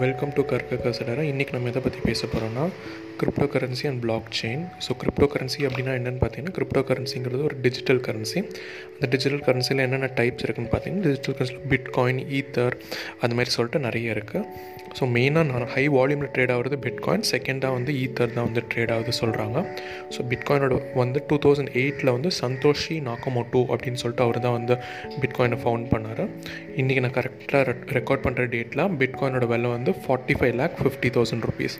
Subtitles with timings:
[0.00, 2.64] Welcome to கற்க கசடரா இன்றைக்கி நம்ம எதை பற்றி பேச போகிறோம்னா
[3.54, 4.00] cryptocurrency and
[4.38, 4.96] blockchain so
[5.32, 8.38] cryptocurrency அப்படின்னா என்னென்னு பார்த்தீங்கன்னா கிரிப்டோ கரன்சிங்கிறது ஒரு டிஜிட்டல் கரன்சி
[8.92, 12.76] அந்த டிஜிட்டல் கரன்சியில் என்னென்ன டைப்ஸ் இருக்குன்னு பார்த்தீங்கன்னா டிஜிட்டல் கரன்சியில் பிட்காயின் ஈத்தர்
[13.20, 14.46] அந்த மாதிரி சொல்லிட்டு நிறைய இருக்குது
[14.98, 19.12] ஸோ மெயினாக நான் ஹை வால்யூமில் ட்ரேட் ஆகிறது பிட்காயின் செகண்டாக வந்து ஈத்தர் தான் வந்து ட்ரேட் ஆகுது
[19.20, 19.58] சொல்கிறாங்க
[20.14, 24.76] ஸோ பிட்காயினோட வந்து டூ தௌசண்ட் எயிட்டில் வந்து சந்தோஷி நாக்கமோட்டோ அப்படின்னு சொல்லிட்டு அவர் தான் வந்து
[25.22, 26.24] பிட்காயினை ஃபவுண்ட் பண்ணார்.
[26.76, 31.76] இன்றைக்கி நான் கரெக்டாக ரெக்கார்ட் பண்ணுற டேட்டில் பிட்காயினோட விலை வந்து forty five lakh fifty thousand rupees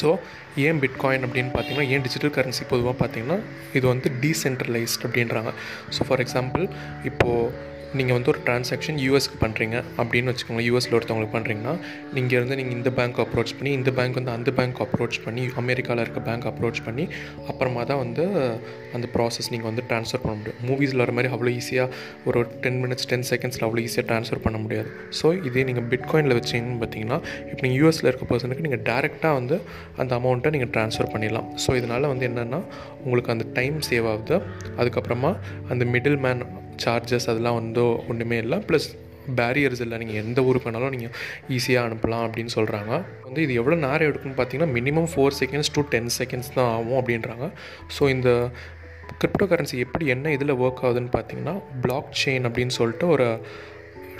[0.00, 0.08] so
[0.56, 3.38] ஏன் பிட்காயின் அப்படின்னு பார்த்தீங்கன்னா ஏன் டிஜிட்டல் கரன்சி பொதுவாக பார்த்தீங்கன்னா
[3.74, 5.52] இது வந்து டீசென்ட்ரலைஸ்ட் அப்படின்றாங்க.
[5.96, 6.64] ஸோ ஃபார் எக்ஸாம்பிள்
[7.04, 11.74] இப்போது நீங்கள் வந்து ஒரு டிரான்சாக்ஷன் யூஎஸ்க்கு பண்ணுறீங்க அப்படின்னு வச்சுக்கோங்களேன் யூஎஸில் ஒருத்தவங்களுக்கு பண்ணுறீங்கன்னா
[12.16, 16.02] நீங்கள் இருந்து நீங்கள் இந்த பேங்க் அப்ரோச் பண்ணி இந்த பேங்க் வந்து அந்த பேங்க் அப்ரோச் பண்ணி அமெரிக்காவில்
[16.04, 17.04] இருக்க பேங்க் அப்ரோச் பண்ணி
[17.52, 18.24] அப்புறமா தான் வந்து
[18.98, 20.60] அந்த ப்ராசஸ் நீங்கள் வந்து ட்ரான்ஸ்ஃபர் பண்ண முடியும்.
[20.68, 21.88] மூவிஸில் வர மாதிரி அவ்வளோ ஈஸியாக
[22.28, 24.88] ஒரு டென் மினிட்ஸ் டென் செகண்ட்ஸில் அவ்வளோ ஈஸியாக ட்ரான்ஸ்ஃபர் பண்ண முடியாது.
[25.20, 29.58] ஸோ இதே நீங்கள் பிட்காயினில் வச்சிங்கன்னு பார்த்தீங்கன்னா இப்போ நீங்கள் யூஎஸில் இருக்க பர்சனுக்கு நீங்கள் டேரெக்டாக வந்து
[30.02, 31.50] அந்த அமௌண்ட்டை நீங்கள் ட்ரான்ஸ்ஃபர் பண்ணிடலாம்.
[31.64, 32.62] ஸோ இதனால் வந்து என்னென்னா
[33.04, 34.38] உங்களுக்கு அந்த டைம் சேவ் ஆகுது.
[34.80, 35.32] அதுக்கப்புறமா
[35.72, 36.42] அந்த மிடில் மேன்
[36.84, 38.58] சார்ஜஸ் அதெல்லாம் வந்து ஒன்றுமே இல்லை.
[38.70, 38.88] ப்ளஸ்
[39.38, 39.96] பேரியர்ஸ் இல்லை.
[40.02, 41.14] நீங்கள் எந்த ஊருக்கு வேணாலும் நீங்கள்
[41.56, 42.92] ஈஸியாக அனுப்பலாம் அப்படின்னு சொல்கிறாங்க
[43.26, 47.46] வந்து இது எவ்வளோ நேரம் எடுக்குன்னு பார்த்தீங்கன்னா minimum four seconds to ten seconds தான் ஆகும் அப்படின்றாங்க.
[47.96, 48.30] ஸோ இந்த
[49.22, 53.26] கிரிப்டோ கரன்சி எப்படி என்ன இதில் ஒர்க் ஆகுதுன்னு பார்த்தீங்கன்னா பிளாக் செயின் அப்படின்னு சொல்லிட்டு ஒரு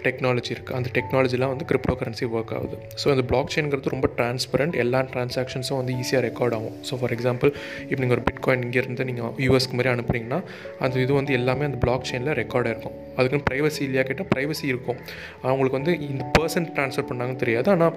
[0.06, 2.76] டெக்னாலஜி இருக்குது அந்த டெக்னாலஜிலாம் வந்து கிரிப்டோ கரன்சி ஒர்க் ஆகுது.
[3.02, 6.76] ஸோ அந்த பிளாக் செயின்ங்கிறது ரொம்ப டிரான்ஸ்பரண்ட் எல்லா ட்ரான்சாக்ஷன்ஸும் வந்து ஈஸியாக ரெக்கார்ட் ஆகும்.
[6.88, 7.52] ஸோ ஃபார் எக்ஸாம்பிள்
[7.88, 10.40] இப்போ நீங்கள் ஒரு பிட்காயின் இங்கேருந்து நீங்கள் யூஎஸ்க்கு மாதிரி அனுப்புனீங்கன்னா
[10.86, 12.96] அந்த இது வந்து எல்லாமே அந்த பிளாக் செயினில் ரெக்கார்டாக இருக்கும்.
[13.18, 15.00] அதுக்குன்னு ப்ரைவசி இல்லையா கேட்டால் ப்ரைவசி இருக்கும்.
[15.48, 17.70] அவங்களுக்கு வந்து இந்த பர்சன் ட்ரான்ஸ்ஃபர் பண்ணாங்கன்னு தெரியாது.
[17.76, 17.96] ஆனால்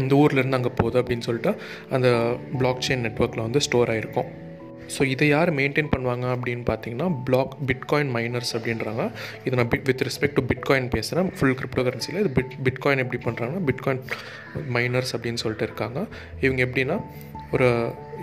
[0.00, 1.52] இந்த ஊர்லேருந்து அங்கே போகுது அப்படின்னு சொல்லிட்டு
[1.96, 2.08] அந்த
[2.60, 4.30] பிளாக் செயின் நெட்ஒர்க்கில் வந்து ஸ்டோர் ஆகிருக்கும்
[4.96, 9.04] ஸோ இதை யார் மெயின்டைன் பண்ணுவாங்க அப்படின்னு பார்த்தீங்கன்னா பிளாக் பிட்காயின் மைனர்ஸ் அப்படின்றாங்க.
[9.46, 13.20] இது நான் bit with respect to bitcoin பேசுகிறேன் ஃபுல் கிரிப்டோ கரன்சியில் இது பிட் பிட்காயின் எப்படி
[13.26, 14.02] பண்ணுறாங்கன்னா பிட்காயின்
[14.76, 16.00] மைனர்ஸ் அப்படின்னு சொல்லிட்டு இருக்காங்க.
[16.46, 16.98] இவங்க எப்படின்னா
[17.56, 17.68] ஒரு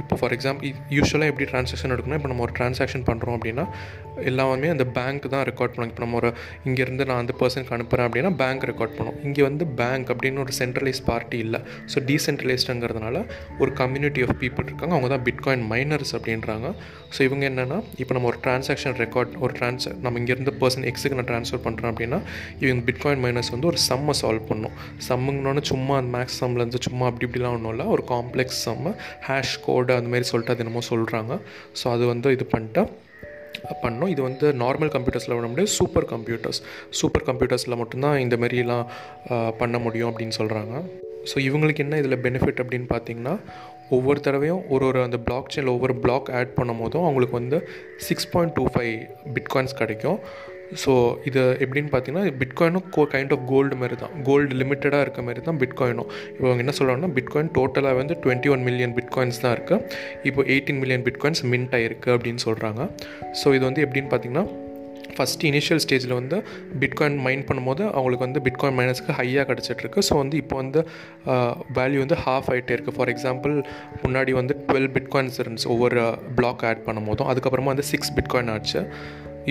[0.01, 3.65] இப்போ ஃபார் எக்ஸாம்பிள் யூஸ்வலாக எப்படி ட்ரான்சாக்ஷன் எடுக்கணும் இப்போ நம்ம ஒரு ட்ரான்சாக்ஷன் பண்ணுறோம் அப்படின்னா
[4.31, 6.29] எல்லாமே அந்த பேங்க் தான் ரெக்கார்ட் பண்ணுவோம் இப்போ நம்ம ஒரு
[6.67, 11.01] இங்கேருந்து நான் அந்த பர்சனுக்கு அனுப்புகிறேன் அப்படின்னா பேங்க் ரெக்கார்ட் பண்ணும் இங்கே வந்து பேங்க் அப்படின்னு ஒரு சென்ட்ரலைஸ்
[11.09, 11.59] பார்ட்டி இல்லை.
[11.91, 13.17] ஸோ டீசென்ட்ரலைஸ்டுங்கிறதுனால
[13.61, 14.93] ஒரு கம்யூனிட்டி ஆஃப் பீப்புள் இருக்காங்க.
[14.97, 16.69] அவங்க தான் பிட்காயின் மைனர்ஸ் அப்படின்றாங்க.
[17.15, 21.29] ஸோ இவங்க என்னென்னா இப்போ நம்ம ஒரு ட்ரான்சாக்ஷன் ரெக்கார்ட் ஒரு ட்ரான்ஸ் நம்ம இங்கேருந்து பர்சன் எக்ஸுக்கு நான்
[21.31, 22.19] ட்ரான்ஸ்ஃபர் பண்ணுறேன் அப்படின்னா
[22.63, 24.75] இவங்க பிட்காயின் மைனர்ஸ் வந்து ஒரு சம்மை சால்வ் பண்ணும்.
[25.09, 27.87] சம்முங்கன்னு சும்மா அந்த மேக்ஸ் சம்மில் இருந்து சும்மா அப்படி இப்படிலாம் ஒன்றும் இல்லை.
[27.95, 28.93] ஒரு காம்ப்ளெக்ஸ் சம்மு
[29.29, 31.33] ஹேஷ் கோட் அந்த மாதிரி சொல்லிட்டு அது என்னமோ சொல்கிறாங்க
[31.79, 32.83] ஸோ அது வந்து இது பண்ணிட்டு
[33.83, 34.09] பண்ணோம்.
[34.13, 36.59] இது வந்து நார்மல் கம்ப்யூட்டர்ஸில் விட முடியாது சூப்பர் கம்ப்யூட்டர்ஸ்
[36.99, 38.85] சூப்பர் கம்ப்யூட்டர்ஸில் மட்டும்தான் இந்த மாதிரிலாம்
[39.57, 40.75] பண்ண முடியும் அப்படின்னு சொல்கிறாங்க
[41.29, 43.33] ஸோ இவங்களுக்கு என்ன இதில் பெனிஃபிட் அப்படின்னு பார்த்தீங்கன்னா
[43.89, 47.57] ஒவ்வொரு தடவையும் ஒரு ஒரு அந்த பிளாக் செயினில் ஒவ்வொரு பிளாக் ஆட் பண்ணும் போதும் அவங்களுக்கு வந்து
[47.97, 48.95] six point two five
[49.33, 50.19] bitcoins கிடைக்கும்.
[50.83, 50.93] ஸோ
[51.25, 55.59] இது எப்படின்னு பார்த்தீங்கன்னா பிட்காயினும் கோ கைண்ட் ஆஃப் கோல்டு மாதிரி தான் கோல்டு லிமிட்டடாக இருக்க மாதிரி தான்
[55.63, 59.83] பிட்காயினும் இப்போ அவங்க என்ன சொல்கிறாங்கன்னா பிட்காயின் டோட்டலாக வந்து டுவெண்ட்டி ஒன் மில்லியன் பிட்காயின்ஸ் தான் இருக்குது
[60.23, 62.81] இப்போ எயிட்டீன் மில்லியன் பிட்காயின்ஸ் மின்ட் ஆகிருக்கு அப்படின்னு சொல்கிறாங்க
[63.41, 64.45] ஸோ இது வந்து எப்படின்னு பார்த்தீங்கன்னா
[65.17, 66.37] ஃபஸ்ட்டு இனிஷியல் ஸ்டேஜில் வந்து
[66.79, 70.79] பிட்காயின் மைன் பண்ணும்போது அவங்களுக்கு வந்து பிட்காயின் மைனஸ்க்கு ஹையாக கிடச்சிட்ருக்கு ஸோ வந்து இப்போ வந்து
[71.77, 73.53] வேல்யூ வந்து ஹாஃப் ஆகிட்டே இருக்குது ஃபார் எக்ஸாம்பிள்
[74.03, 75.67] முன்னாடி வந்து டுவெல் பிட்காயின்ஸ் இருந்துச்சு.
[75.67, 76.03] ஒவ்வொரு
[76.39, 78.81] பிளாக் ஆட் பண்ணும் போதும் அதுக்கப்புறமா வந்து சிக்ஸ் பிட்காயின் ஆச்சு.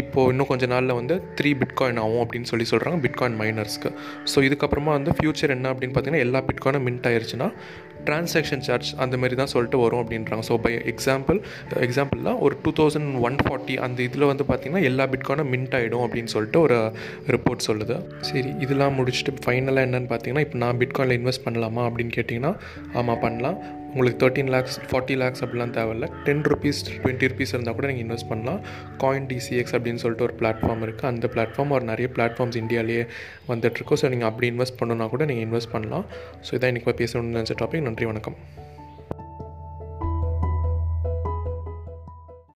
[0.02, 3.90] இப்போது இன்னும் கொஞ்ச நாளில் வந்து த்ரீ பிட்காயின் ஆகும் அப்படின்னு சொல்லி சொல்கிறாங்க பிட்காயின் மைனர்ஸ்க்கு
[4.32, 7.48] ஸோ இதுக்கப்புறமா வந்து ஃப்யூச்சர் என்ன அப்படின்னு பார்த்தீங்கன்னா எல்லா பிட்காயினும் மின்ட் ஆயிடுச்சுன்னா
[8.08, 10.44] ட்ரான்சாக்ஷன் சார்ஜ் அந்த மாதிரி தான் சொல்லிட்டு வரும் அப்படின்றாங்க.
[10.48, 11.38] ஸோ பை எக்ஸாம்பிள்
[11.86, 16.32] எக்ஸாம்பிள்லாம் ஒரு டூ தௌசண்ட் ஒன் ஃபார்ட்டி அந்த இதில் வந்து பார்த்திங்கன்னா எல்லா பிட்காயினும் மின்ட் ஆகிடும் அப்படின்னு
[16.34, 16.76] சொல்லிட்டு ஒரு
[17.34, 17.96] ரிப்போர்ட் சொல்லுது.
[18.28, 22.54] சரி இதெல்லாம் முடிச்சுட்டு ஃபைனலாக என்னென்னு பார்த்தீங்கன்னா இப்போ நான் பிட்காயினில் இன்வெஸ்ட் பண்ணலாமா அப்படின்னு கேட்டிங்கன்னா
[23.00, 23.58] ஆமாம் பண்ணலாம்.
[23.96, 26.08] உங்களுக்கு தேர்ட்டின் லேக்ஸ் ஃபார்ட்டி லேக்ஸ் அப்படிலாம் தேவையில்ல.
[26.26, 28.60] டென் ருபீஸ் டுவெண்ட்டி ருபீஸ் இருந்தால் கூட நீங்கள் இன்வெஸ்ட் பண்ணலாம்.
[29.02, 33.06] காயின் டிசிஎக்ஸ் அப்படின்னு சொல்லிட்டு ஒரு பிளாட்ஃபார்ம் இருக்குது அந்த பிளாட்ஃபார்ம் ஒரு நிறைய பிளாட்ஃபார்ம்ஸ் இந்தியாவிலேயே
[33.52, 36.06] வந்துட்டுருக்கோம் ஸோ நீங்கள் அப்படி இன்வெஸ்ட் பண்ணணுன்னா கூட நீங்கள் இன்வெஸ்ட் பண்ணலாம்.
[36.46, 38.38] ஸோ இதான் இன்றைக்கி பேசணும்னு நினச்ச டாபிக் நன்றி வணக்கம்.